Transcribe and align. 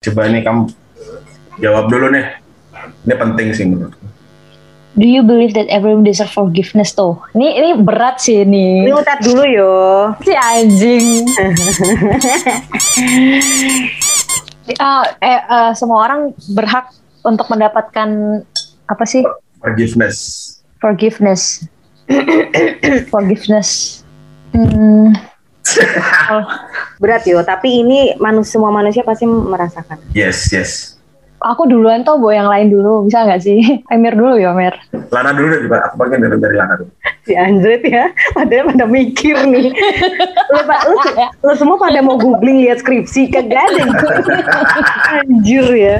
Coba 0.00 0.28
nih 0.28 0.42
kamu 0.42 0.62
jawab 1.60 1.84
dulu 1.88 2.10
nih. 2.10 2.26
Ini 3.04 3.14
penting 3.16 3.48
sih 3.52 3.64
menurutku. 3.68 4.00
Do 4.90 5.06
you 5.06 5.22
believe 5.22 5.54
that 5.54 5.70
everyone 5.70 6.02
deserve 6.02 6.28
forgiveness 6.28 6.92
tuh? 6.92 7.22
Ini 7.32 7.56
ini 7.56 7.68
berat 7.78 8.18
sih 8.18 8.42
ini. 8.42 8.84
Ini 8.84 8.92
utat 8.92 9.22
dulu 9.22 9.42
yo. 9.46 9.72
Si 10.20 10.34
anjing. 10.34 11.06
Ah, 14.78 15.02
eh, 15.18 15.42
eh, 15.42 15.70
semua 15.74 16.06
orang 16.06 16.30
berhak 16.54 16.94
untuk 17.26 17.50
mendapatkan 17.50 18.38
apa 18.86 19.02
sih 19.02 19.26
Forgiveness. 19.58 20.16
forgiveness. 20.78 21.66
forgiveness. 23.12 24.00
Hmm, 24.54 25.10
oh, 26.30 26.44
Berat 27.00 27.24
yo, 27.24 27.40
tapi 27.40 27.80
ini 27.80 28.12
manusia 28.16 28.54
semua 28.54 28.68
manusia 28.68 29.00
pasti 29.00 29.24
merasakan. 29.24 29.96
Yes, 30.12 30.52
yes. 30.52 31.00
aku 31.40 31.64
duluan 31.64 32.04
tuh 32.04 32.20
bawa 32.20 32.36
yang 32.36 32.48
lain 32.48 32.68
dulu, 32.68 33.08
bisa 33.08 33.24
nggak 33.24 33.40
sih? 33.40 33.56
Emir 33.94 34.12
dulu 34.12 34.36
ya, 34.36 34.52
Emir. 34.52 34.76
Lana 35.08 35.32
dulu 35.32 35.46
deh, 35.48 35.60
coba. 35.64 35.76
Aku 35.88 35.94
bagian 35.96 36.20
dari, 36.20 36.36
dari 36.36 36.52
Lana 36.52 36.74
dulu. 36.76 36.92
Si 37.24 37.32
Android 37.32 37.80
ya, 37.82 38.04
padahal 38.30 38.68
pada 38.68 38.84
mikir 38.84 39.36
nih. 39.48 39.72
Lu, 40.52 40.60
pa- 40.66 40.84
lu, 40.84 40.96
lu 41.40 41.52
semua 41.54 41.78
pada 41.78 42.02
mau 42.02 42.20
googling 42.20 42.60
lihat 42.60 42.84
skripsi, 42.84 43.32
kagak 43.32 43.56
ada. 43.56 43.80
gitu. 43.80 44.06
Anjir 45.16 45.66
ya. 45.72 45.96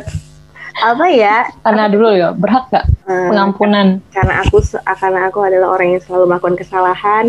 Apa 0.77 1.09
ya? 1.09 1.49
Karena 1.61 1.89
dulu 1.89 2.09
ya, 2.13 2.33
berhak 2.33 2.69
nggak 2.69 2.87
Eh, 3.11 3.27
pengampunan? 3.27 3.99
karena 4.15 4.39
aku 4.39 4.63
karena 4.79 5.21
aku 5.27 5.39
adalah 5.43 5.75
orang 5.75 5.99
yang 5.99 6.03
selalu 6.05 6.31
melakukan 6.31 6.55
kesalahan 6.55 7.27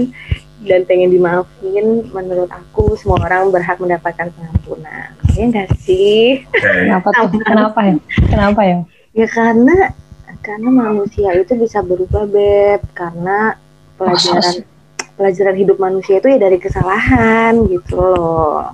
dan 0.62 0.86
pengen 0.86 1.10
dimaafin 1.10 2.06
menurut 2.14 2.50
aku 2.50 2.94
semua 2.98 3.18
orang 3.26 3.50
berhak 3.50 3.82
mendapatkan 3.82 4.30
pengampunan 4.30 5.10
ya 5.34 5.44
enggak 5.48 5.70
sih. 5.82 6.44
Kenapa 6.52 7.08
tuh? 7.16 7.40
Kenapa 7.42 7.80
ya? 7.88 7.96
Kenapa 8.30 8.62
ya? 8.62 8.78
ya 9.12 9.28
karena 9.28 9.92
karena 10.42 10.70
manusia 10.72 11.30
itu 11.38 11.54
bisa 11.60 11.84
berubah 11.84 12.26
beb 12.26 12.82
karena 12.96 13.56
pelajaran 14.00 14.66
pelajaran 15.20 15.56
hidup 15.60 15.78
manusia 15.78 16.18
itu 16.18 16.34
ya 16.34 16.40
dari 16.42 16.58
kesalahan 16.58 17.54
gitu 17.70 18.00
loh 18.00 18.74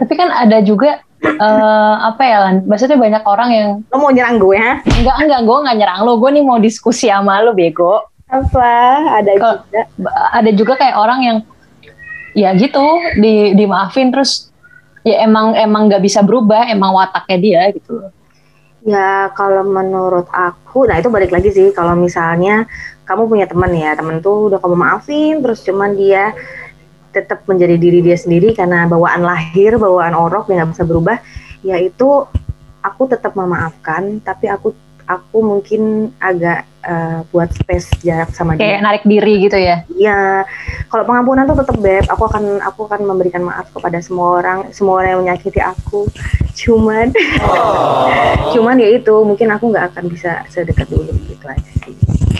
Tapi 0.00 0.12
kan 0.16 0.32
ada 0.32 0.64
juga 0.64 1.04
eh, 1.20 1.94
apa 2.00 2.22
ya 2.24 2.38
Lan? 2.48 2.56
Maksudnya 2.64 2.96
banyak 2.96 3.22
orang 3.28 3.50
yang 3.52 3.68
lo 3.92 3.96
mau 4.00 4.08
nyerang 4.08 4.40
gue 4.40 4.56
ha 4.56 4.80
enggak 4.80 5.16
enggak 5.28 5.40
gue 5.44 5.56
nggak 5.60 5.76
nyerang 5.76 6.00
lo, 6.08 6.16
gue 6.16 6.30
nih 6.32 6.44
mau 6.46 6.56
diskusi 6.56 7.12
sama 7.12 7.44
lo 7.44 7.52
bego. 7.52 8.09
Apa 8.30 8.70
ada 9.18 9.32
juga 9.34 9.82
Ada 10.30 10.50
juga 10.54 10.72
kayak 10.78 10.96
orang 10.96 11.20
yang 11.26 11.38
ya 12.32 12.54
gitu 12.54 12.86
di 13.18 13.58
dimaafin 13.58 14.14
terus 14.14 14.54
ya 15.02 15.26
emang 15.26 15.56
emang 15.58 15.90
nggak 15.90 16.02
bisa 16.04 16.22
berubah, 16.22 16.70
emang 16.70 16.94
wataknya 16.94 17.38
dia 17.40 17.62
gitu. 17.74 18.06
Ya 18.80 19.28
kalau 19.36 19.60
menurut 19.66 20.24
aku, 20.32 20.88
nah 20.88 20.96
itu 20.96 21.12
balik 21.12 21.34
lagi 21.34 21.52
sih 21.52 21.68
kalau 21.76 21.92
misalnya 21.92 22.64
kamu 23.04 23.28
punya 23.28 23.46
teman 23.50 23.72
ya, 23.76 23.92
temen 23.92 24.24
tuh 24.24 24.48
udah 24.48 24.56
kamu 24.56 24.76
maafin, 24.76 25.34
terus 25.44 25.60
cuman 25.66 25.92
dia 25.98 26.32
tetap 27.12 27.44
menjadi 27.44 27.76
diri 27.76 28.00
dia 28.00 28.16
sendiri 28.16 28.54
karena 28.54 28.86
bawaan 28.86 29.20
lahir, 29.20 29.76
bawaan 29.76 30.14
orok 30.14 30.48
dia 30.48 30.62
nggak 30.62 30.72
bisa 30.72 30.84
berubah, 30.86 31.16
ya 31.60 31.76
itu 31.76 32.24
aku 32.80 33.02
tetap 33.10 33.36
memaafkan, 33.36 34.22
tapi 34.24 34.48
aku 34.48 34.72
aku 35.10 35.42
mungkin 35.42 36.14
agak 36.22 36.62
eh, 36.86 37.18
buat 37.34 37.50
space 37.50 37.90
jarak 38.06 38.30
sama 38.30 38.54
dia. 38.54 38.62
Kayak 38.62 38.80
narik 38.86 39.04
diri 39.04 39.34
gitu 39.42 39.58
ya. 39.58 39.82
Ya, 39.98 40.46
kalau 40.86 41.02
pengampunan 41.02 41.50
tuh 41.50 41.58
tetap 41.58 41.76
beb. 41.82 42.06
Aku 42.06 42.30
akan 42.30 42.62
aku 42.62 42.86
akan 42.86 43.02
memberikan 43.02 43.42
maaf 43.42 43.66
kepada 43.74 43.98
semua 43.98 44.38
orang, 44.38 44.70
semua 44.70 45.02
orang 45.02 45.18
yang 45.18 45.22
menyakiti 45.26 45.58
aku. 45.58 46.06
Cuman, 46.54 47.10
cuman 48.54 48.76
ya 48.78 48.88
itu 48.94 49.14
mungkin 49.26 49.50
aku 49.50 49.74
nggak 49.74 49.96
akan 49.96 50.04
bisa 50.06 50.46
sedekat 50.46 50.86
dulu 50.86 51.10
gitu 51.26 51.46
aja 51.50 51.70
sih. 51.84 51.94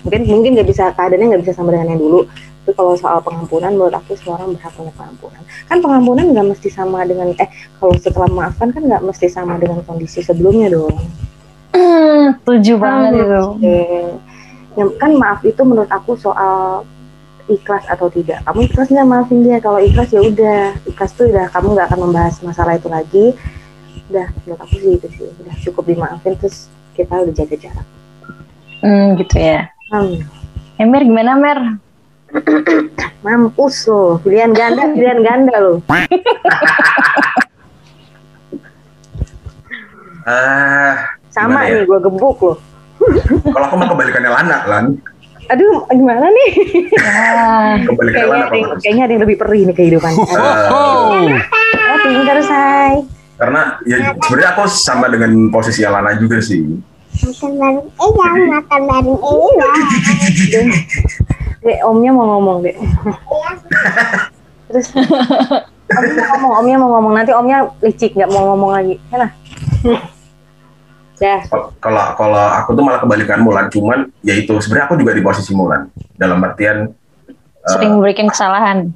Mungkin 0.06 0.20
mungkin 0.30 0.50
nggak 0.56 0.68
bisa 0.70 0.94
keadaannya 0.94 1.26
nggak 1.36 1.42
bisa 1.44 1.54
sama 1.58 1.74
dengan 1.74 1.96
yang 1.96 2.00
dulu. 2.00 2.24
Tapi 2.60 2.76
kalau 2.76 2.92
soal 2.94 3.18
pengampunan, 3.24 3.72
menurut 3.72 3.96
aku 3.96 4.14
semua 4.20 4.36
orang 4.36 4.54
berhak 4.54 4.72
punya 4.76 4.92
pengampunan. 4.94 5.42
Kan 5.66 5.78
pengampunan 5.80 6.24
nggak 6.30 6.46
mesti 6.54 6.68
sama 6.68 7.02
dengan 7.08 7.32
eh 7.40 7.48
kalau 7.80 7.96
setelah 7.96 8.28
memaafkan 8.28 8.68
kan 8.70 8.82
nggak 8.84 9.02
mesti 9.02 9.26
sama 9.26 9.56
dengan 9.56 9.80
kondisi 9.82 10.20
sebelumnya 10.20 10.70
dong. 10.70 10.94
Setuju 12.42 12.72
banget 12.82 13.10
Hmm, 13.14 13.22
itu. 13.22 13.42
Yang 14.78 14.90
kan 14.98 15.10
maaf 15.18 15.40
itu 15.42 15.62
menurut 15.66 15.90
aku 15.90 16.14
soal 16.18 16.86
ikhlas 17.50 17.82
atau 17.90 18.06
tidak. 18.06 18.42
Kamu 18.46 18.70
ikhlas 18.70 18.88
nggak 18.90 19.08
maafin 19.10 19.42
dia? 19.42 19.58
Kalau 19.58 19.82
ikhlas 19.82 20.14
ya 20.14 20.22
udah, 20.22 20.74
ikhlas 20.86 21.10
tuh 21.18 21.26
udah 21.30 21.50
kamu 21.50 21.74
nggak 21.74 21.86
akan 21.90 22.00
membahas 22.06 22.34
masalah 22.46 22.78
itu 22.78 22.86
lagi. 22.86 23.34
Udah, 24.10 24.26
menurut 24.46 24.60
aku 24.62 24.74
sih 24.78 24.92
itu 24.98 25.08
sih, 25.14 25.28
udah 25.42 25.54
cukup 25.66 25.84
dimaafin 25.86 26.34
terus 26.38 26.70
kita 26.94 27.14
udah 27.14 27.34
jaga 27.34 27.56
jarak. 27.58 27.86
Hmm, 28.82 29.18
gitu 29.18 29.36
ya. 29.38 29.70
Hmm. 29.90 30.22
Emir 30.78 31.02
gimana 31.04 31.34
Mer? 31.36 31.60
Mampus 33.26 33.90
loh, 33.90 34.22
pilihan 34.22 34.54
ganda, 34.54 34.86
pilihan 34.94 35.20
ganda 35.20 35.54
loh. 35.58 35.78
Ah, 40.20 41.16
Sama 41.40 41.48
Gimana 41.56 41.64
ya? 41.64 41.72
nih, 41.72 41.84
gue 41.86 41.98
gebuk 42.02 42.38
loh. 42.42 42.56
kalau 43.48 43.64
aku 43.64 43.76
mau 43.76 43.88
kebalikannya 43.88 44.28
Lana, 44.28 44.58
Lan. 44.66 44.84
Aduh, 45.48 45.88
gimana 45.88 46.28
nih? 46.28 46.50
Ya, 46.92 47.80
Kebalikannya 47.82 48.12
kayaknya, 48.12 48.28
Lana. 48.28 48.44
ada 48.44 48.56
yang, 48.56 48.70
kayaknya 48.78 49.02
ada 49.02 49.12
yang 49.12 49.22
lebih 49.24 49.36
perih 49.36 49.62
nih 49.64 49.74
kehidupan. 49.74 50.12
Eh, 50.12 50.68
Oh, 51.90 51.98
pintar 51.98 52.38
say. 52.40 52.94
karena 53.34 53.80
ya 53.82 53.96
sebenarnya 54.20 54.50
aku 54.52 54.68
sama 54.68 55.08
dengan 55.08 55.32
posisi 55.48 55.80
Lana 55.82 56.12
juga 56.14 56.38
sih. 56.38 56.60
Makan 57.10 57.50
bareng 57.56 57.88
Eyang, 57.90 58.36
makan 58.52 58.80
bareng 58.84 59.16
Eyang. 59.18 60.68
Dek, 61.60 61.78
omnya 61.82 62.10
mau 62.10 62.26
ngomong, 62.30 62.56
Dek. 62.62 62.76
Terus 64.66 64.86
omnya 65.90 66.12
mau 66.14 66.28
ngomong, 66.30 66.52
omnya 66.54 66.76
mau 66.76 66.90
ngomong. 66.94 67.12
Nanti 67.12 67.32
omnya 67.32 67.58
licik, 67.80 68.12
nggak 68.12 68.30
mau 68.30 68.54
ngomong 68.54 68.70
lagi. 68.70 68.94
Sana. 69.08 69.28
Ya, 71.20 71.44
Kal- 71.44 71.68
Kalau 71.78 72.16
kalau 72.16 72.40
aku 72.56 72.72
tuh 72.72 72.80
malah 72.80 72.98
kebalikan 72.98 73.38
Mulan, 73.38 73.68
cuman 73.68 74.08
ya 74.20 74.32
itu 74.32 74.56
sebenarnya 74.56 74.86
aku 74.86 74.96
juga 74.96 75.12
di 75.12 75.20
posisi 75.20 75.52
Mulan. 75.52 75.84
Dalam 76.14 76.40
artian 76.40 76.88
eh, 77.60 77.68
sering 77.68 77.94
memberikan 77.94 78.26
kesalahan. 78.26 78.88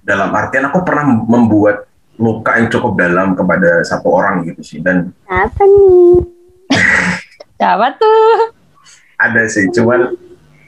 dalam 0.00 0.30
artian 0.30 0.64
aku 0.64 0.80
pernah 0.80 1.02
membuat 1.02 1.88
luka 2.14 2.54
yang 2.54 2.68
cukup 2.68 2.94
dalam 2.94 3.32
kepada 3.32 3.82
satu 3.82 4.06
orang 4.08 4.44
gitu 4.44 4.60
sih 4.60 4.78
dan 4.78 5.10
Apa 5.24 5.60
nih? 5.60 6.22
Siapa 7.56 7.86
tuh? 7.94 8.54
ada 9.16 9.42
sih 9.44 9.66
cuman 9.68 10.14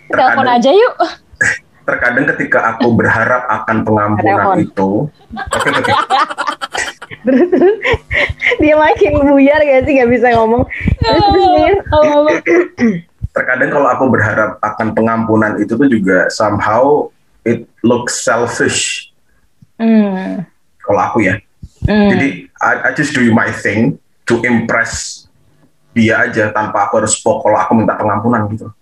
Telepon 0.07 0.43
terkadang, 0.43 0.57
aja 0.57 0.71
yuk. 0.73 0.95
terkadang 1.87 2.25
ketika 2.33 2.59
aku 2.73 2.89
berharap 2.93 3.43
akan 3.47 3.77
pengampunan 3.83 4.25
Telepon. 4.49 4.59
itu 4.61 4.91
oke 5.37 5.69
oke 5.71 5.93
terus 7.23 7.47
terus 7.53 7.77
dia 8.59 8.75
makin 8.75 9.13
buyar 9.27 9.61
gak 9.61 9.83
sih 9.85 9.93
nggak 9.99 10.11
bisa 10.11 10.29
ngomong. 10.35 10.63
Terus 11.01 11.25
terus 11.31 11.47
Mir. 11.55 11.75
Terkadang 13.37 13.69
kalau 13.69 13.89
aku 13.93 14.05
berharap 14.09 14.57
akan 14.65 14.97
pengampunan 14.97 15.61
itu 15.61 15.77
tuh 15.77 15.89
juga 15.89 16.33
somehow 16.33 17.13
it 17.45 17.69
looks 17.83 18.19
selfish 18.19 19.13
Hmm. 19.77 20.41
kalau 20.81 21.01
aku 21.05 21.21
ya 21.21 21.37
Hmm. 21.85 22.09
jadi 22.09 22.49
I, 22.65 22.73
I 22.89 22.91
just 22.97 23.13
do 23.13 23.21
my 23.29 23.53
thing 23.53 24.01
to 24.25 24.41
impress 24.41 25.23
dia 25.93 26.17
aja 26.17 26.49
tanpa 26.49 26.89
aku 26.89 27.05
harus 27.05 27.21
pok 27.21 27.45
kalau 27.45 27.61
aku 27.61 27.77
minta 27.77 27.93
pengampunan 27.93 28.49
gitu? 28.49 28.73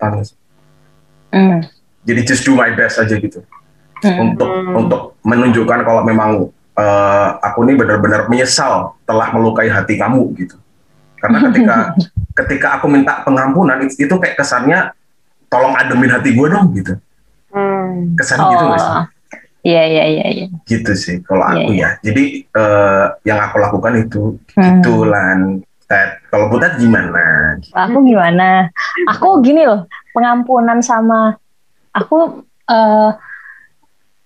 Hmm. 1.34 1.66
jadi 2.06 2.20
just 2.22 2.46
do 2.46 2.54
my 2.54 2.70
best 2.72 3.02
aja 3.02 3.18
gitu 3.18 3.42
Hmm. 4.06 4.30
untuk 4.30 4.50
untuk 4.70 5.02
menunjukkan 5.26 5.82
kalau 5.82 6.06
memang 6.06 6.46
eh, 6.74 7.28
aku 7.40 7.58
ini 7.64 7.74
benar-benar 7.74 8.26
menyesal 8.26 8.98
telah 9.02 9.30
melukai 9.30 9.66
hati 9.66 9.94
kamu 9.94 10.34
gitu 10.36 10.56
karena 11.18 11.38
ketika 11.50 11.76
ketika 12.42 12.68
aku 12.76 12.86
minta 12.90 13.22
pengampunan 13.22 13.78
itu, 13.80 14.04
itu 14.04 14.14
kayak 14.18 14.34
kesannya 14.34 14.90
tolong 15.46 15.72
ademin 15.72 16.10
hati 16.10 16.34
gue 16.34 16.48
dong 16.48 16.70
gitu 16.74 16.94
Hmm. 17.54 18.18
kesan 18.18 18.42
gitu 18.50 18.64
nggak 18.66 18.82
sih 18.82 18.90
Oh. 18.90 19.04
Iya 19.64 19.82
iya 19.86 20.04
iya 20.04 20.26
iya. 20.28 20.46
gitu 20.66 20.92
sih 20.92 21.22
kalau 21.22 21.46
Iya, 21.48 21.56
aku 21.56 21.70
iya. 21.72 21.80
ya 21.80 21.90
jadi 22.02 22.24
eh, 22.44 23.04
yang 23.24 23.38
aku 23.40 23.56
lakukan 23.56 23.94
itu 23.96 24.22
Hmm. 24.58 24.82
itu 24.82 24.94
lan 25.06 25.38
kalau 26.26 26.50
butet 26.50 26.74
gimana 26.76 27.54
Aku 27.70 28.02
gimana? 28.02 28.66
Aku 29.14 29.38
gini 29.38 29.62
loh, 29.62 29.86
pengampunan 30.10 30.82
sama 30.82 31.38
aku 31.94 32.42
eh 32.66 33.10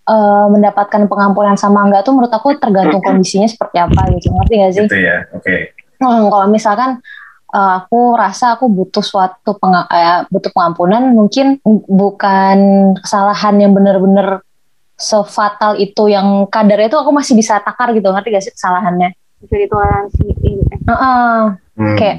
eh, 0.09 0.47
mendapatkan 0.49 1.05
pengampunan 1.05 1.55
sama 1.55 1.85
enggak 1.85 2.09
tuh 2.09 2.17
menurut 2.17 2.33
aku 2.33 2.57
tergantung 2.57 3.05
kondisinya 3.05 3.45
seperti 3.45 3.77
apa 3.77 4.09
gitu. 4.17 4.33
Ngerti 4.33 4.55
gak 4.57 4.73
sih? 4.73 4.83
gitu 4.89 4.97
ya 4.97 5.17
oke 5.37 5.57
Hmm, 5.99 6.31
kalau 6.31 6.47
misalkan 6.47 7.03
eh, 7.51 7.73
aku 7.83 8.15
rasa 8.15 8.55
aku 8.55 8.71
butuh 8.71 9.03
suatu 9.03 9.59
penga- 9.59 9.91
eh, 9.91 10.23
butuh 10.31 10.51
pengampunan, 10.55 11.11
mungkin 11.11 11.59
bukan 11.91 12.59
kesalahan 13.03 13.59
yang 13.59 13.75
benar-benar 13.75 14.47
sefatal 14.95 15.75
itu 15.75 16.11
yang 16.11 16.47
kadarnya 16.47 16.91
itu 16.91 16.99
aku 16.99 17.11
masih 17.11 17.35
bisa 17.35 17.59
takar 17.63 17.91
gitu 17.95 18.11
ngerti 18.11 18.35
gak 18.35 18.45
sih 18.47 18.55
kesalahannya 18.55 19.15
bisa 19.39 19.55
ditoleransi 19.55 20.23
ini 20.43 20.63
eh, 20.67 20.79
Heeh. 20.91 21.39
Hmm. 21.79 21.97
kayak 21.99 22.17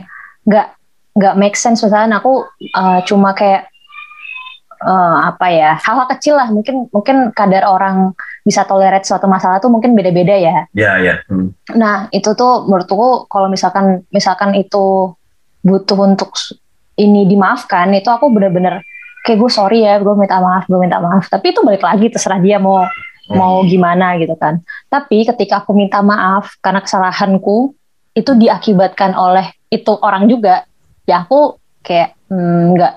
nggak 0.48 0.68
nggak 1.20 1.36
make 1.36 1.60
sense 1.60 1.84
misalnya 1.84 2.24
aku 2.24 2.48
uh, 2.76 3.00
cuma 3.04 3.36
kayak 3.36 3.68
uh, 4.84 5.18
apa 5.32 5.46
ya 5.52 5.72
hal-hal 5.80 6.08
kecil 6.16 6.36
lah 6.40 6.48
mungkin 6.52 6.88
mungkin 6.92 7.32
kadar 7.36 7.68
orang 7.68 8.16
bisa 8.44 8.64
tolerate 8.64 9.06
suatu 9.06 9.28
masalah 9.28 9.60
tuh 9.60 9.72
mungkin 9.72 9.94
beda-beda 9.94 10.36
ya 10.36 10.66
Ya, 10.74 11.00
ya. 11.00 11.22
Hmm. 11.28 11.56
nah 11.76 12.08
itu 12.12 12.32
tuh 12.36 12.68
menurutku 12.68 13.28
kalau 13.32 13.48
misalkan 13.52 14.04
misalkan 14.10 14.56
itu 14.56 15.16
butuh 15.64 16.00
untuk 16.08 16.32
ini 17.00 17.28
dimaafkan 17.28 17.92
itu 17.96 18.08
aku 18.08 18.32
bener-bener 18.32 18.84
kayak 19.28 19.40
gue 19.40 19.52
sorry 19.52 19.84
ya 19.84 20.00
gue 20.00 20.16
minta 20.16 20.40
maaf 20.40 20.68
gue 20.68 20.80
minta 20.80 21.04
maaf 21.04 21.28
tapi 21.28 21.52
itu 21.52 21.60
balik 21.64 21.84
lagi 21.84 22.08
terserah 22.08 22.40
dia 22.40 22.60
mau 22.60 22.88
mau 23.30 23.62
gimana 23.66 24.18
gitu 24.18 24.34
kan. 24.36 24.62
Tapi 24.90 25.26
ketika 25.26 25.62
aku 25.62 25.78
minta 25.78 26.02
maaf 26.02 26.58
karena 26.60 26.82
kesalahanku 26.82 27.78
itu 28.18 28.32
diakibatkan 28.36 29.14
oleh 29.14 29.54
itu 29.70 29.94
orang 30.02 30.26
juga, 30.26 30.66
ya 31.06 31.24
aku 31.24 31.62
kayak 31.86 32.18
hmm, 32.34 32.74
nggak 32.76 32.94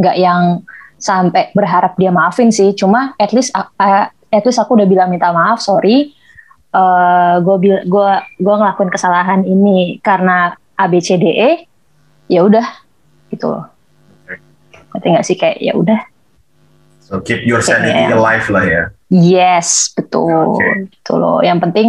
nggak 0.00 0.16
yang 0.18 0.66
sampai 1.00 1.50
berharap 1.56 1.96
dia 1.96 2.12
maafin 2.12 2.52
sih. 2.52 2.76
Cuma 2.76 3.16
at 3.16 3.32
least 3.32 3.50
a- 3.56 3.72
at 4.12 4.42
least 4.44 4.60
aku 4.60 4.76
udah 4.78 4.86
bilang 4.86 5.08
minta 5.10 5.32
maaf, 5.34 5.58
sorry. 5.58 6.12
Gue 7.42 7.56
bil 7.58 7.76
gue 7.82 8.10
gue 8.38 8.54
ngelakuin 8.54 8.92
kesalahan 8.94 9.42
ini 9.42 9.98
karena 9.98 10.54
A 10.78 10.86
B 10.86 11.02
C 11.02 11.18
D 11.18 11.26
E. 11.26 11.50
Ya 12.30 12.46
udah 12.46 12.62
gitu 13.34 13.50
loh. 13.50 13.66
Ngerti 14.94 15.06
nggak 15.10 15.26
sih 15.26 15.34
kayak 15.34 15.58
ya 15.58 15.74
udah. 15.74 15.98
So 17.02 17.18
keep 17.18 17.42
your 17.42 17.58
sanity 17.58 18.06
Iya. 18.06 18.14
alive 18.14 18.46
lah 18.54 18.64
ya. 18.68 18.82
Yes, 19.10 19.90
betul. 19.98 20.30
Oke. 20.54 20.94
Gitu 20.94 21.12
loh. 21.18 21.42
Yang 21.42 21.58
penting 21.66 21.88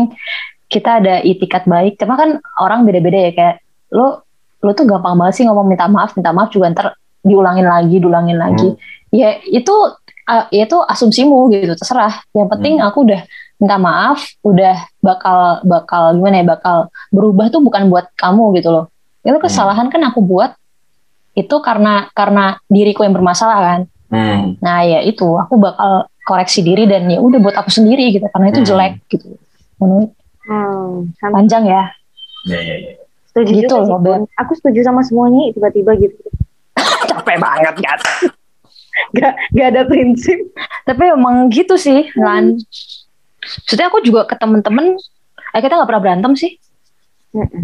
kita 0.65 0.97
ada 0.97 1.21
itikat 1.21 1.69
baik. 1.69 2.01
Cuma 2.01 2.17
kan 2.17 2.41
orang 2.57 2.89
beda-beda 2.89 3.29
ya 3.29 3.31
kayak 3.37 3.55
lo 3.93 4.25
lo 4.65 4.71
tuh 4.73 4.89
gampang 4.89 5.13
banget 5.13 5.41
sih 5.41 5.45
ngomong 5.45 5.69
minta 5.69 5.85
maaf, 5.85 6.17
minta 6.17 6.33
maaf 6.33 6.49
juga 6.49 6.73
ntar 6.73 6.97
diulangin 7.21 7.65
lagi, 7.65 7.95
diulangin 8.01 8.37
lagi. 8.37 8.69
Ya 9.13 9.37
itu 9.45 9.73
uh, 10.27 10.45
ya 10.49 10.65
itu 10.65 10.77
asumsimu 10.77 11.51
gitu, 11.53 11.73
terserah. 11.77 12.21
Yang 12.33 12.47
penting 12.57 12.73
aku 12.81 13.05
udah 13.07 13.21
minta 13.61 13.77
maaf, 13.77 14.25
udah 14.41 14.89
bakal 15.05 15.61
bakal 15.65 16.17
gimana 16.17 16.41
ya, 16.41 16.45
bakal 16.57 16.77
berubah 17.13 17.53
tuh 17.53 17.61
bukan 17.61 17.87
buat 17.93 18.09
kamu 18.17 18.57
gitu 18.57 18.69
loh. 18.73 18.85
Itu 19.21 19.37
kesalahan 19.37 19.93
kan 19.93 20.01
aku 20.09 20.25
buat 20.25 20.57
itu 21.37 21.55
karena 21.63 22.09
karena 22.11 22.57
diriku 22.67 23.05
yang 23.05 23.13
bermasalah 23.13 23.59
kan. 23.61 23.81
Hmm. 24.11 24.59
Nah 24.59 24.83
ya 24.83 24.99
itu 25.05 25.23
aku 25.23 25.55
bakal 25.61 26.09
koreksi 26.27 26.65
diri 26.65 26.89
dan 26.89 27.07
ya 27.07 27.21
udah 27.21 27.39
buat 27.39 27.55
aku 27.55 27.71
sendiri 27.71 28.11
gitu 28.11 28.27
karena 28.33 28.51
itu 28.51 28.61
Hmm. 28.65 28.67
jelek 28.67 28.93
gitu. 29.07 29.37
Menurut 29.79 30.11
hmm, 30.49 31.15
panjang 31.21 31.63
ya. 31.69 31.83
Ya, 32.49 32.57
ya, 32.57 32.75
ya. 32.81 32.93
setuju 33.29 33.51
gitu 33.53 33.73
loh, 33.77 34.25
aku 34.33 34.57
setuju 34.57 34.81
sama 34.81 35.05
semuanya 35.05 35.53
tiba-tiba 35.53 35.93
gitu 36.01 36.17
Capek 37.21 37.37
banget 37.37 37.75
kan. 37.85 37.99
gak, 39.15 39.33
gak 39.55 39.67
ada 39.71 39.81
prinsip 39.87 40.39
Tapi 40.83 41.13
emang 41.13 41.47
gitu 41.53 41.77
sih 41.77 42.09
kan. 42.17 42.57
Maksudnya 43.41 43.87
aku 43.89 44.01
juga 44.01 44.25
ke 44.29 44.35
temen-temen, 44.37 44.97
eh 45.53 45.61
kita 45.61 45.77
nggak 45.77 45.89
pernah 45.89 46.03
berantem 46.03 46.33
sih. 46.37 46.57
Mm-mm. 47.33 47.63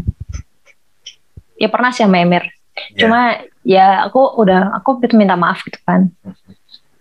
Ya 1.58 1.68
pernah 1.70 1.94
sih 1.94 2.06
sama 2.06 2.22
Emir. 2.22 2.46
Ya. 2.94 3.06
Cuma 3.06 3.20
ya 3.66 4.06
aku 4.06 4.42
udah 4.42 4.78
aku 4.78 5.02
itu 5.02 5.18
minta 5.18 5.38
maaf 5.38 5.62
gitu 5.66 5.78
kan. 5.86 6.10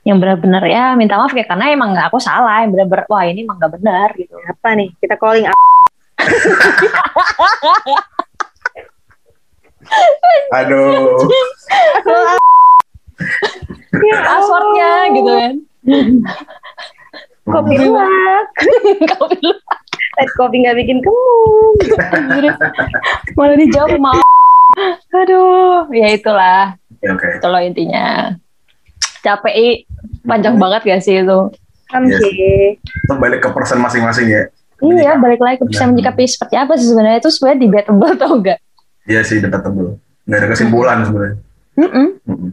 Yang 0.04 0.16
benar-benar 0.22 0.64
ya 0.68 0.84
minta 0.96 1.20
maaf 1.20 1.32
ya 1.36 1.44
karena 1.44 1.72
emang 1.72 1.92
nggak 1.92 2.12
aku 2.12 2.20
salah, 2.20 2.64
yang 2.64 2.72
benar-benar 2.72 3.04
wah 3.08 3.24
ini 3.24 3.44
emang 3.44 3.58
nggak 3.60 3.72
benar 3.80 4.08
gitu. 4.16 4.36
apa 4.40 4.68
nih 4.76 4.88
kita 5.00 5.16
calling 5.20 5.46
Aduh. 10.52 11.18
Passwordnya 13.96 14.90
gitu 15.12 15.30
kan. 15.30 15.52
kopi 17.46 17.74
luwak 17.78 18.44
Kau 19.14 19.30
bilang 19.30 19.58
Lihat 20.16 20.30
kopi 20.34 20.56
nggak 20.58 20.76
bikin 20.76 20.98
kamu 20.98 21.22
Anjir. 22.10 22.44
malah 23.36 23.54
dijawab 23.54 23.94
mau 23.96 24.18
aduh 25.14 25.86
ya 25.90 26.08
itulah 26.12 26.74
Ya, 26.98 27.12
Oke. 27.12 27.28
itu 27.28 27.46
loh 27.46 27.60
intinya 27.60 28.34
capek 29.20 29.84
panjang 30.24 30.56
banget 30.56 30.80
gak 30.82 31.02
sih 31.04 31.20
itu 31.20 31.38
Oke. 31.86 32.28
Itu 32.82 33.14
balik 33.14 33.44
ke 33.44 33.48
person 33.52 33.78
masing-masing 33.78 34.26
ya. 34.26 34.42
iya 34.82 35.14
balik 35.14 35.38
lagi 35.38 35.60
ke 35.60 35.66
bisa 35.66 35.84
Benar. 35.84 35.92
menyikapi 35.94 36.24
seperti 36.26 36.54
apa 36.56 36.74
sih 36.74 36.88
sebenarnya 36.88 37.20
itu 37.20 37.30
sebenarnya 37.30 37.58
debatable 37.62 38.12
tau 38.20 38.34
gak 38.42 38.58
Iya 39.06 39.22
sih 39.22 39.38
debatable. 39.38 40.02
Nggak 40.26 40.38
ada 40.42 40.48
kesimpulan 40.50 40.98
sebenarnya. 41.06 41.36
Mm-mm. 41.78 42.06
Mm-mm. 42.26 42.50